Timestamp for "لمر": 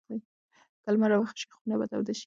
0.93-1.09